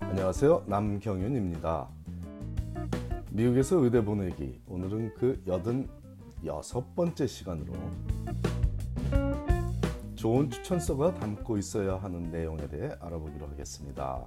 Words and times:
안녕하세요. 0.00 0.64
남경윤입니다. 0.66 1.88
미국에서 3.30 3.76
의대 3.76 4.04
보내기. 4.04 4.60
오늘은 4.66 5.14
그 5.14 5.42
여든 5.46 5.88
여섯 6.44 6.94
번째 6.94 7.26
시간으로 7.26 7.72
좋은 10.14 10.50
추천서가 10.50 11.14
담고 11.14 11.58
있어야 11.58 11.96
하는 11.96 12.30
내용에 12.30 12.66
대해 12.68 12.90
알아보기로 13.00 13.46
하겠습니다. 13.48 14.24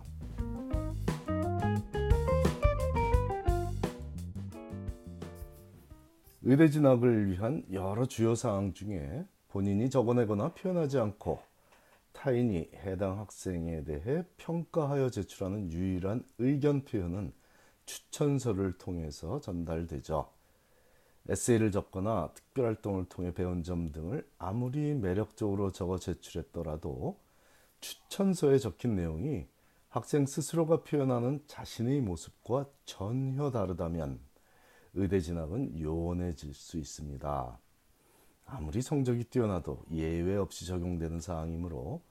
의대 6.44 6.70
진학을 6.70 7.32
위한 7.32 7.64
여러 7.72 8.06
주요 8.06 8.36
사항 8.36 8.74
중에 8.74 9.26
본인이 9.50 9.90
적어내거나 9.90 10.54
표현하지 10.54 11.00
않고 11.00 11.48
타인이 12.20 12.70
해당 12.76 13.18
학생에 13.18 13.86
대해 13.86 14.24
평가하여 14.36 15.10
제출하는 15.10 15.72
유일한 15.72 16.26
의견 16.38 16.84
표현은 16.84 17.32
추천서를 17.86 18.77
통해서 18.77 19.40
전달되죠. 19.40 20.30
에세이를 21.30 21.72
적거나 21.72 22.34
특별활동을 22.34 23.05
통해 23.08 23.34
배운 23.34 23.63
점 23.63 23.94
등을 23.94 24.30
아무리 24.38 24.96
매력적으로 24.96 25.72
적어 25.72 25.98
제출했더라도 25.98 27.18
추천서에 27.80 28.58
적힌 28.58 28.96
내용이 28.96 29.48
학생 29.88 30.26
스스로가 30.26 30.84
표현하는 30.84 31.41
자신의 31.48 32.02
모습과 32.02 32.66
전혀 32.84 33.49
다르다면 33.49 34.20
의대 34.94 35.22
진학은 35.22 35.80
요원해질 35.80 36.54
수 36.54 36.77
있습니다. 36.80 37.60
아무리 38.46 38.82
성적이 38.82 39.24
뛰어나도 39.26 39.86
예외 39.91 40.36
없이 40.36 40.66
적용되는 40.66 41.22
사항이므로 41.22 42.09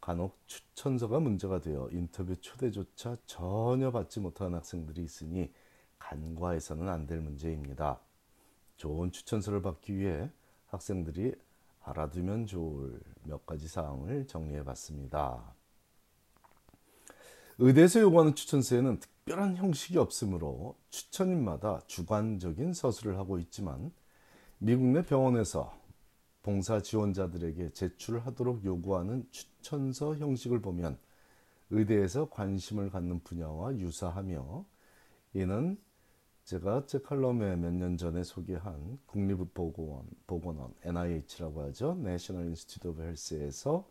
간혹 0.00 0.38
추천서가 0.46 1.20
문제가 1.20 1.60
되어 1.60 1.88
인터뷰 1.92 2.34
초대조차 2.36 3.18
전혀 3.26 3.90
받지 3.90 4.20
못한 4.20 4.54
학생들이 4.54 5.02
있으니 5.02 5.52
간과해서는 5.98 6.88
안 6.88 7.06
될 7.06 7.20
문제입니다. 7.20 8.00
좋은 8.76 9.12
추천서를 9.12 9.60
받기 9.62 9.96
위해 9.96 10.30
학생들이 10.68 11.34
알아두면 11.82 12.46
좋을 12.46 13.00
몇 13.24 13.44
가지 13.44 13.68
사항을 13.68 14.26
정리해 14.26 14.64
봤습니다. 14.64 15.54
의대에서 17.58 18.00
요구하는 18.00 18.34
추천서에는 18.34 19.00
특별한 19.00 19.56
형식이 19.56 19.98
없으므로 19.98 20.76
추천인마다 20.88 21.80
주관적인 21.86 22.72
서술을 22.72 23.18
하고 23.18 23.38
있지만 23.38 23.92
미국 24.58 24.86
내 24.86 25.02
병원에서 25.02 25.78
봉사 26.42 26.80
지원자들에게 26.80 27.70
제출하도록 27.70 28.64
요구하는 28.64 29.26
추천서 29.30 30.16
형식을 30.16 30.60
보면 30.62 30.98
의대에서 31.70 32.30
관심을 32.30 32.90
갖는 32.90 33.20
분야와 33.22 33.76
유사하며 33.76 34.64
이는 35.34 35.78
제가 36.44 36.86
제 36.86 36.98
칼럼에 37.00 37.56
몇 37.56 37.72
년 37.74 37.96
전에 37.96 38.24
소개한 38.24 38.98
국립보건원, 39.06 40.06
보건원, 40.26 40.74
NIH라고 40.82 41.62
하죠. 41.64 41.92
National 42.00 42.46
Institute 42.48 42.90
of 42.90 43.00
Health에서 43.00 43.86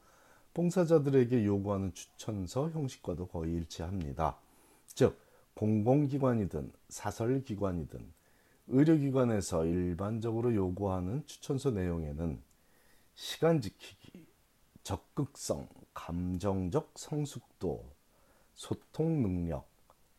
봉사자들에게 0.54 1.46
요구하는 1.46 1.94
추천서 1.94 2.72
형식과도 2.72 3.28
거의 3.28 3.54
일치합니다. 3.54 4.38
즉, 4.88 5.18
공공기관이든 5.54 6.72
사설기관이든 6.90 8.12
의료기관에서 8.70 9.66
일반적으로 9.66 10.54
요구하는 10.56 11.26
추천서 11.26 11.72
내용에는 11.72 12.42
시간 13.16 13.62
지키기, 13.62 14.26
적극성, 14.84 15.68
감정적 15.94 16.94
성숙도, 16.96 17.86
소통 18.56 19.22
능력, 19.22 19.68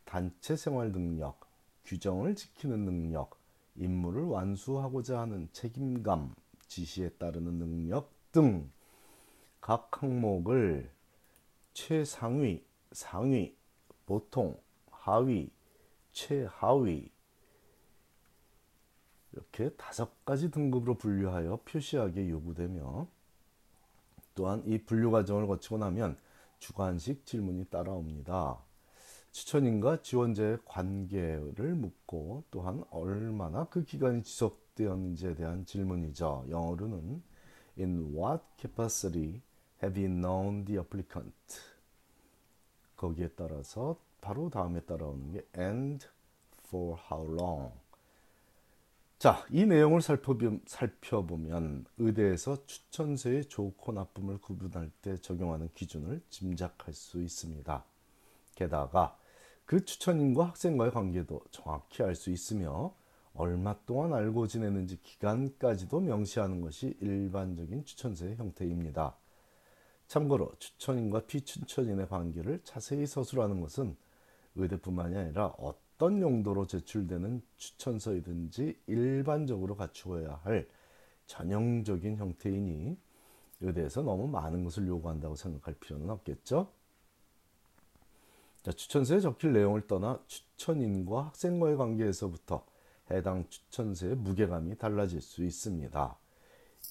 단체 0.04 0.56
생활 0.56 0.92
능력, 0.92 1.40
규정을 1.84 2.34
지키는 2.34 2.84
능력, 2.84 3.38
임무를 3.76 4.24
완수하고자 4.24 5.20
하는 5.20 5.48
책임감, 5.52 6.34
지시에 6.68 7.10
따르는 7.10 7.54
능력 7.54 8.10
등 8.32 8.70
각 9.60 10.02
항목을 10.02 10.90
최상위, 11.74 12.64
상위, 12.92 13.54
보통, 14.06 14.58
하위, 14.90 15.50
최하위, 16.12 17.10
이렇게 19.32 19.70
다섯 19.70 20.24
가지 20.24 20.50
등급으로 20.50 20.94
분류하여 20.96 21.60
표시하게 21.64 22.30
요구되며 22.30 23.06
또한 24.34 24.62
이 24.66 24.78
분류 24.78 25.10
과정을 25.10 25.46
거치고 25.46 25.78
나면 25.78 26.16
주관식 26.58 27.26
질문이 27.26 27.66
따라옵니다. 27.66 28.58
추천인과 29.32 30.02
지원자의 30.02 30.58
관계를 30.64 31.74
묻고 31.74 32.44
또한 32.50 32.84
얼마나 32.90 33.64
그 33.64 33.84
기간이 33.84 34.22
지속되었는지에 34.24 35.34
대한 35.34 35.64
질문이죠. 35.64 36.46
영어로는 36.48 37.22
In 37.78 38.14
what 38.14 38.42
capacity 38.58 39.40
have 39.82 40.02
you 40.02 40.12
known 40.12 40.64
the 40.64 40.78
applicant? 40.80 41.32
거기에 42.96 43.28
따라서 43.36 43.96
바로 44.20 44.50
다음에 44.50 44.80
따라오는 44.80 45.32
게 45.32 45.46
and 45.56 46.06
for 46.66 46.98
how 47.10 47.24
long? 47.32 47.72
자, 49.20 49.44
이 49.50 49.66
내용을 49.66 50.00
살펴보면 50.00 51.84
의대에서 51.98 52.64
추천서의 52.64 53.50
좋고 53.50 53.92
나쁨을 53.92 54.38
구분할 54.38 54.90
때 55.02 55.18
적용하는 55.18 55.68
기준을 55.74 56.22
짐작할 56.30 56.94
수 56.94 57.20
있습니다. 57.20 57.84
게다가 58.54 59.18
그 59.66 59.84
추천인과 59.84 60.46
학생과의 60.46 60.92
관계도 60.92 61.42
정확히 61.50 62.02
알 62.02 62.14
수 62.14 62.30
있으며 62.30 62.94
얼마 63.34 63.78
동안 63.84 64.14
알고 64.14 64.46
지내는지 64.46 64.98
기간까지도 65.02 66.00
명시하는 66.00 66.62
것이 66.62 66.96
일반적인 67.02 67.84
추천서의 67.84 68.36
형태입니다. 68.36 69.18
참고로 70.06 70.54
추천인과 70.58 71.26
비추천인의 71.26 72.08
관계를 72.08 72.62
자세히 72.64 73.04
서술하는 73.04 73.60
것은 73.60 73.98
의대뿐만이 74.54 75.14
아니라 75.14 75.48
어떤 75.58 75.89
어떤 76.00 76.22
용도로 76.22 76.66
제출되는 76.66 77.42
추천서이든지 77.58 78.80
일반적으로 78.86 79.76
갖추어야 79.76 80.40
할 80.44 80.66
전형적인 81.26 82.16
형태이니 82.16 82.96
의대에서 83.60 84.00
너무 84.00 84.26
많은 84.26 84.64
것을 84.64 84.88
요구한다고 84.88 85.36
생각할 85.36 85.74
필요는 85.74 86.08
없겠죠. 86.08 86.68
자, 88.62 88.72
추천서에 88.72 89.20
적힐 89.20 89.52
내용을 89.52 89.86
떠나 89.86 90.18
추천인과 90.26 91.26
학생과의 91.26 91.76
관계에서부터 91.76 92.64
해당 93.10 93.44
추천서의 93.50 94.16
무게감이 94.16 94.78
달라질 94.78 95.20
수 95.20 95.44
있습니다. 95.44 96.16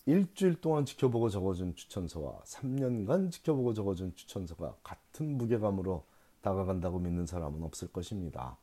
일주일 0.05 0.61
동안 0.61 0.85
지켜보고 0.85 1.29
적어준 1.29 1.75
추천서와 1.75 2.41
3년간 2.41 3.31
지켜보고 3.31 3.73
적어준 3.73 4.13
추천서가 4.13 4.75
같은 4.83 5.35
무게감으로 5.39 6.05
다가간다고 6.41 6.99
믿는 6.99 7.25
사람은 7.25 7.63
없을 7.63 7.87
것입니다. 7.87 8.55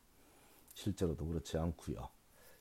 실제로도 0.77 1.25
그렇지 1.25 1.57
않고요. 1.57 2.07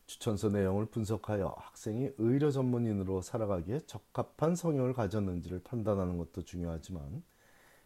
추천서 0.06 0.48
내용을 0.48 0.86
분석하여 0.86 1.54
학생이 1.58 2.12
의료 2.16 2.50
전문인으로 2.50 3.20
살아가기에 3.20 3.80
적합한 3.80 4.56
성향을 4.56 4.94
가졌는지를 4.94 5.60
판단하는 5.62 6.16
것도 6.16 6.42
중요하지만 6.42 7.22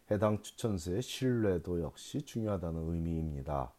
해당 0.09 0.41
추천서의 0.41 1.01
신뢰도 1.01 1.81
역시 1.81 2.21
중요하다는 2.21 2.93
의미입니다. 2.93 3.73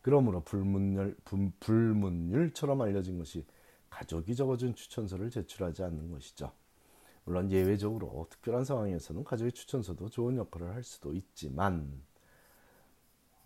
그러므로 0.00 0.42
불문율, 0.44 1.16
불문율처럼 1.58 2.80
알려진 2.80 3.18
것이 3.18 3.44
가족이 3.90 4.36
적어준 4.36 4.74
추천서를 4.76 5.30
제출하지 5.30 5.82
않는 5.82 6.12
것이죠. 6.12 6.52
물론 7.24 7.50
예외적으로 7.50 8.26
특별한 8.30 8.64
상황에서는 8.64 9.24
가족의 9.24 9.52
추천서도 9.52 10.10
좋은 10.10 10.36
역할을 10.36 10.74
할 10.74 10.84
수도 10.84 11.12
있지만 11.12 12.02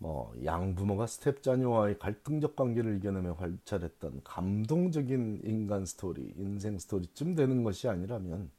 뭐 0.03 0.33
양부모가 0.43 1.07
스텝 1.07 1.41
자녀와의 1.41 1.97
갈등적 1.97 2.57
관계를 2.57 2.97
이겨내며 2.97 3.37
관찰했던 3.37 4.19
감동적인 4.25 5.43
인간 5.45 5.85
스토리, 5.85 6.33
인생 6.35 6.77
스토리쯤 6.77 7.35
되는 7.35 7.63
것이 7.63 7.87
아니라면 7.87 8.51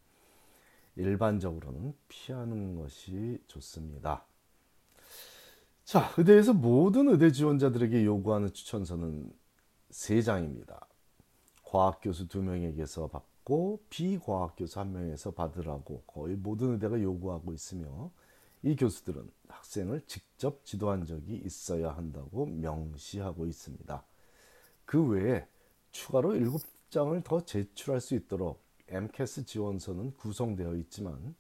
일반적으로는 0.97 1.93
피하는 2.09 2.77
것이 2.77 3.43
좋습니다. 3.47 4.25
자, 5.85 6.15
의대에서 6.17 6.55
모든 6.55 7.11
의대 7.11 7.31
지원자들에게 7.31 8.07
요구하는 8.07 8.51
추천서는 8.51 9.31
세 9.91 10.23
장입니다. 10.23 10.89
과학 11.63 12.01
교수 12.01 12.27
두 12.27 12.41
명에게서 12.41 13.09
받고 13.09 13.83
비과학 13.91 14.57
교수 14.57 14.81
한 14.81 14.95
명에서 14.95 15.33
받으라고 15.33 16.05
거의 16.07 16.37
모든 16.37 16.73
의대가 16.73 16.99
요구하고 17.03 17.53
있으며 17.53 18.11
이 18.65 18.77
교수들은 18.77 19.31
학생을 19.49 20.01
직접 20.07 20.65
지도한 20.65 21.05
적이 21.05 21.37
있어야 21.45 21.91
한다고 21.95 22.47
명시하고 22.47 23.45
있습니다. 23.45 24.03
그 24.87 25.07
외에 25.07 25.47
추가로 25.91 26.31
7장을 26.31 27.23
더 27.25 27.45
제출할 27.45 28.01
수 28.01 28.15
있도록 28.15 28.65
MCAS 28.89 29.45
지원서는 29.45 30.15
구성되어 30.17 30.77
있지만 30.77 31.35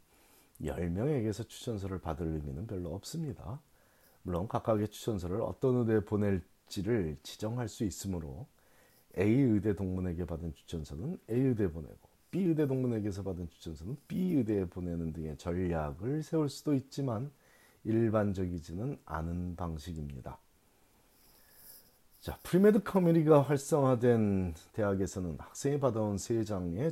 10명에게서 0.60 1.48
추천서를 1.48 1.98
받을 1.98 2.26
의미는 2.26 2.66
별로 2.66 2.94
없습니다. 2.94 3.58
물론 4.22 4.46
각각의 4.46 4.88
추천서를 4.88 5.40
어떤 5.40 5.76
의대에 5.76 6.00
보낼지를 6.00 7.16
지정할 7.22 7.68
수 7.68 7.84
있으므로 7.84 8.46
A 9.16 9.30
의대 9.30 9.74
동문에게 9.74 10.26
받은 10.26 10.54
추천서는 10.54 11.18
A 11.30 11.40
의대에 11.40 11.70
보내고 11.70 12.13
B 12.34 12.46
의대 12.46 12.66
동문에게서 12.66 13.22
받은 13.22 13.48
추천서는 13.48 13.96
B 14.08 14.34
의대에 14.34 14.64
보내는 14.64 15.12
등의 15.12 15.38
전략을 15.38 16.24
세울 16.24 16.48
수도 16.48 16.74
있지만 16.74 17.30
일반적이지는 17.84 18.98
않은 19.04 19.54
방식입니다. 19.54 20.40
자, 22.18 22.36
premed 22.42 22.82
committee가 22.82 23.40
활성화된 23.42 24.54
대학에서는 24.72 25.36
학생이 25.38 25.78
받아온 25.78 26.18
세 26.18 26.42
장의 26.42 26.90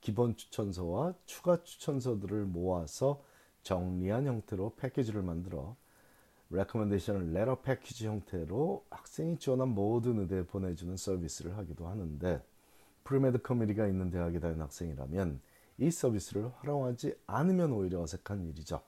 기본 0.00 0.34
추천서와 0.34 1.14
추가 1.24 1.62
추천서들을 1.62 2.46
모아서 2.46 3.22
정리한 3.62 4.26
형태로 4.26 4.74
패키지를 4.74 5.22
만들어 5.22 5.76
recommendation을 6.48 7.32
letter 7.32 7.60
패키지 7.60 8.08
형태로 8.08 8.86
학생이 8.90 9.38
지원한 9.38 9.68
모든 9.68 10.18
의대에 10.18 10.42
보내주는 10.42 10.96
서비스를 10.96 11.56
하기도 11.58 11.86
하는데 11.86 12.42
premed 13.10 13.42
committee가 13.42 13.88
있는 13.88 14.08
대학에 14.08 14.38
다니는 14.38 14.62
학생이라면 14.62 15.40
이 15.78 15.90
서비스를 15.90 16.48
활용하지 16.58 17.16
않으면 17.26 17.72
오히려 17.72 18.00
어색한 18.02 18.46
일이죠. 18.46 18.82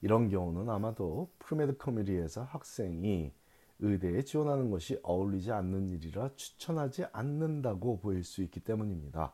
이런 0.00 0.28
경우는 0.28 0.68
아마도 0.68 1.30
premed 1.38 1.76
committee에서 1.76 2.42
학생이 2.42 3.32
의대에 3.78 4.22
지원하는 4.22 4.70
것이 4.70 4.98
어울리지 5.04 5.52
않는 5.52 5.88
일이라 5.88 6.30
추천하지 6.34 7.04
않는다고 7.12 8.00
보일 8.00 8.24
수 8.24 8.42
있기 8.42 8.58
때문입니다. 8.58 9.32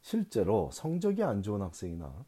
실제로 0.00 0.70
성적이 0.72 1.22
안 1.22 1.40
좋은 1.40 1.62
학생이나 1.62 2.26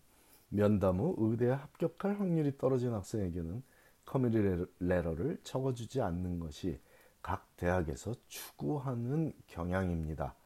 면담 0.48 1.00
후 1.00 1.16
의대에 1.18 1.50
합격할 1.50 2.20
확률이 2.20 2.56
떨어진 2.56 2.92
학생에게는 2.92 3.64
committee 4.04 4.64
letter를 4.78 5.40
적어주지 5.42 6.02
않는 6.02 6.38
것이 6.38 6.80
각 7.20 7.48
대학에서 7.56 8.14
추구하는 8.28 9.32
경향입니다. 9.48 10.36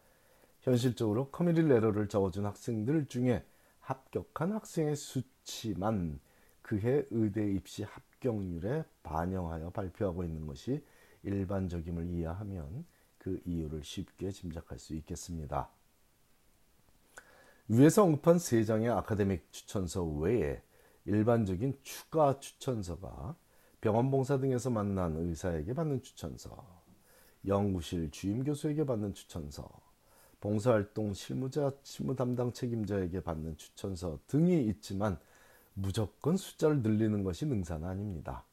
현실적으로 0.64 1.28
committee 1.30 1.68
letter를 1.68 2.08
적어준 2.08 2.46
학생들 2.46 3.04
중에 3.06 3.44
합격한 3.80 4.52
학생의 4.52 4.96
수치만 4.96 6.18
그해 6.62 7.04
의대 7.10 7.46
입시 7.52 7.82
합격률에 7.82 8.84
반영하여 9.02 9.70
발표하고 9.70 10.24
있는 10.24 10.46
것이 10.46 10.82
일반적임을 11.22 12.06
이해하면 12.06 12.86
그 13.18 13.42
이유를 13.44 13.84
쉽게 13.84 14.30
짐작할 14.30 14.78
수 14.78 14.94
있겠습니다. 14.94 15.68
위에서 17.68 18.04
언급한 18.04 18.38
세 18.38 18.64
장의 18.64 18.88
아카데믹 18.88 19.52
추천서 19.52 20.04
외에 20.04 20.62
일반적인 21.04 21.78
추가 21.82 22.40
추천서가 22.40 23.36
병원 23.82 24.10
봉사 24.10 24.38
등에서 24.38 24.70
만난 24.70 25.14
의사에게 25.16 25.74
받는 25.74 26.00
추천서, 26.02 26.82
연구실 27.46 28.10
주임 28.10 28.44
교수에게 28.44 28.86
받는 28.86 29.12
추천서, 29.12 29.83
봉사활동 30.44 31.14
실무자, 31.14 31.72
실무 31.82 32.14
담당 32.14 32.52
책임자에게 32.52 33.22
받는 33.22 33.56
추천서 33.56 34.18
등이 34.26 34.66
있지만 34.66 35.18
무조건 35.72 36.36
숫자를 36.36 36.82
늘리는 36.82 37.24
것이 37.24 37.46
능사는 37.46 37.88
아닙니다. 37.88 38.44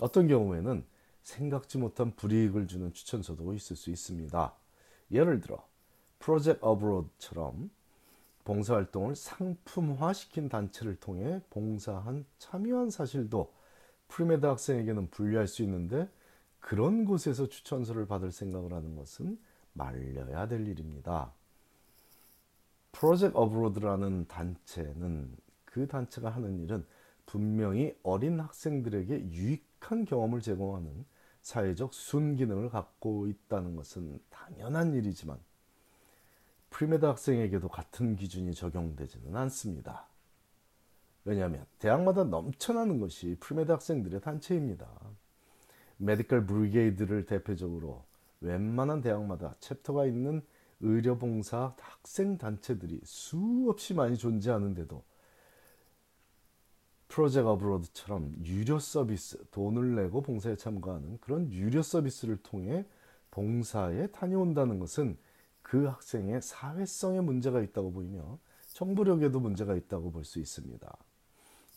어떤 0.00 0.28
경우에는 0.28 0.84
생각지 1.24 1.78
못한 1.78 2.14
불이익을 2.14 2.68
주는 2.68 2.92
추천서도 2.92 3.52
있을 3.54 3.74
수 3.74 3.90
있습니다. 3.90 4.54
예를 5.10 5.40
들어 5.40 5.66
Project 6.20 6.64
Abroad처럼 6.64 7.68
봉사활동을 8.44 9.16
상품화시킨 9.16 10.48
단체를 10.48 11.00
통해 11.00 11.42
봉사한 11.50 12.26
참여한 12.38 12.90
사실도 12.90 13.52
premed 14.06 14.46
학생에게는 14.46 15.10
불리할 15.10 15.48
수 15.48 15.64
있는데 15.64 16.08
그런 16.60 17.04
곳에서 17.04 17.48
추천서를 17.48 18.06
받을 18.06 18.30
생각을 18.30 18.72
하는 18.72 18.94
것은 18.94 19.36
말려야 19.74 20.48
될 20.48 20.66
일입니다. 20.66 21.32
Project 22.92 23.36
Abroad라는 23.36 24.26
단체는 24.28 25.36
그 25.64 25.86
단체가 25.86 26.30
하는 26.30 26.60
일은 26.60 26.86
분명히 27.26 27.96
어린 28.02 28.40
학생들에게 28.40 29.30
유익한 29.30 30.04
경험을 30.04 30.40
제공하는 30.40 31.04
사회적 31.42 31.92
순기능을 31.92 32.70
갖고 32.70 33.26
있다는 33.26 33.76
것은 33.76 34.20
당연한 34.30 34.94
일이지만 34.94 35.38
premed 36.70 37.04
학생에게도 37.04 37.68
같은 37.68 38.16
기준이 38.16 38.54
적용되지는 38.54 39.36
않습니다. 39.36 40.06
왜냐하면 41.24 41.66
대학마다 41.78 42.24
넘쳐나는 42.24 42.98
것이 43.00 43.36
premed 43.40 43.70
학생들의 43.72 44.20
단체입니다. 44.20 44.88
Medical 45.98 46.46
Brigade를 46.46 47.26
대표적으로 47.26 48.04
웬만한 48.44 49.00
대학마다 49.00 49.54
chapter가 49.60 50.06
있는 50.06 50.42
의료봉사 50.80 51.74
학생 51.78 52.36
단체들이 52.36 53.00
수없이 53.04 53.94
많이 53.94 54.16
존재하는데도 54.16 55.02
프로젝트 57.08 57.46
어브로드처럼 57.46 58.34
유료 58.44 58.78
서비스, 58.78 59.38
돈을 59.50 59.94
내고 59.94 60.20
봉사에 60.20 60.56
참가하는 60.56 61.18
그런 61.20 61.50
유료 61.52 61.80
서비스를 61.82 62.38
통해 62.42 62.84
봉사에 63.30 64.08
다녀온다는 64.08 64.78
것은 64.78 65.16
그 65.62 65.86
학생의 65.86 66.42
사회성에 66.42 67.20
문제가 67.20 67.62
있다고 67.62 67.92
보이며 67.92 68.38
정보력에도 68.72 69.40
문제가 69.40 69.74
있다고 69.76 70.10
볼 70.10 70.24
수 70.24 70.38
있습니다. 70.40 70.96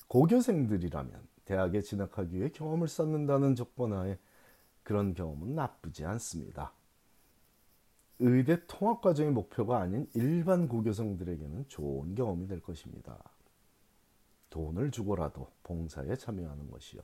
고교생들이라면 0.07 1.27
대학에 1.45 1.81
진학하기 1.81 2.37
위해 2.37 2.49
경험을 2.49 2.87
쌓는다는 2.87 3.55
조건하에 3.55 4.17
그런 4.87 5.13
경험은 5.13 5.53
나쁘지 5.53 6.05
않습니다. 6.05 6.71
의대 8.19 8.65
통합 8.67 9.01
과정의 9.01 9.33
목표가 9.33 9.81
아닌 9.81 10.07
일반 10.13 10.69
고교생들에게는 10.69 11.67
좋은 11.67 12.15
경험이 12.15 12.47
될 12.47 12.61
것입니다. 12.61 13.21
돈을 14.49 14.91
주고라도 14.91 15.51
봉사에 15.63 16.15
참여하는 16.15 16.71
것이요. 16.71 17.01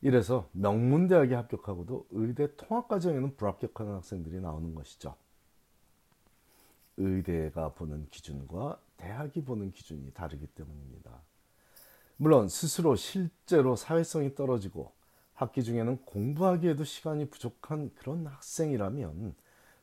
이래서 0.00 0.48
명문대학에 0.52 1.34
합격하고도 1.34 2.06
의대 2.12 2.56
통합 2.56 2.88
과정에는 2.88 3.36
불합격하는 3.36 3.96
학생들이 3.96 4.40
나오는 4.40 4.74
것이죠. 4.74 5.16
의대가 6.96 7.74
보는 7.74 8.08
기준과 8.08 8.80
대학이 8.96 9.44
보는 9.44 9.72
기준이 9.72 10.12
다르기 10.14 10.46
때문입니다. 10.46 11.10
물론 12.16 12.48
스스로 12.48 12.96
실제로 12.96 13.76
사회성이 13.76 14.34
떨어지고 14.34 14.98
학기 15.40 15.64
중에는 15.64 16.04
공부하기에도 16.04 16.84
시간이 16.84 17.30
부족한 17.30 17.94
그런 17.94 18.26
학생이라면 18.26 19.34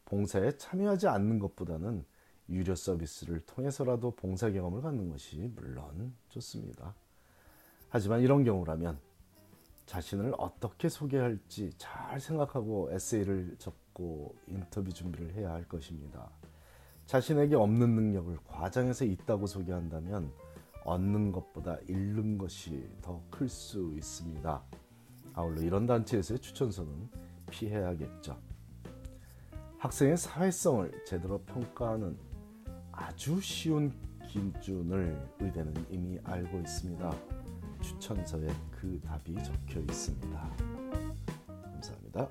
봉사에 0.05 0.55
참여하지 0.55 1.07
않는 1.07 1.39
것보다는 1.39 2.05
유료 2.49 2.75
서비스를 2.75 3.39
통해서라도 3.39 4.11
봉사 4.11 4.51
경험을 4.51 4.81
갖는 4.81 5.09
것이 5.09 5.51
물론 5.55 6.13
좋습니다. 6.29 6.93
하지만 7.89 8.21
이런 8.21 8.43
경우라면 8.43 8.99
자신을 9.87 10.35
어떻게 10.37 10.89
소개할지 10.89 11.71
잘 11.79 12.19
생각하고 12.19 12.91
에세이를 12.91 13.55
적고 13.57 14.35
인터뷰 14.45 14.93
준비를 14.93 15.33
해야 15.33 15.53
할 15.53 15.67
것입니다. 15.67 16.29
자신에게 17.07 17.55
없는 17.55 17.95
능력을 17.95 18.37
과장해서 18.45 19.05
있다고 19.05 19.47
소개한다면 19.47 20.31
얻는 20.85 21.31
것보다 21.31 21.79
잃는 21.87 22.37
것이 22.37 22.87
더 23.01 23.23
클 23.31 23.49
수 23.49 23.91
있습니다. 23.95 24.61
아울러 25.37 25.61
이런 25.61 25.85
단체에서의 25.85 26.39
추천서는 26.39 27.09
피해야겠죠. 27.51 28.35
학생의 29.77 30.17
사회성을 30.17 31.03
제대로 31.05 31.37
평가하는 31.43 32.17
아주 32.91 33.39
쉬운 33.39 33.93
기준을 34.27 35.35
의대는 35.39 35.73
이미 35.91 36.17
알고 36.23 36.57
있습니다. 36.57 37.15
추천서에 37.81 38.47
그 38.71 38.99
답이 39.05 39.35
적혀 39.43 39.79
있습니다. 39.79 40.55
감사합니다. 41.47 42.27